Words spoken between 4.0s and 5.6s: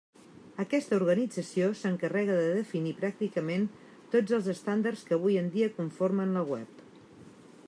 tots els estàndards que avui en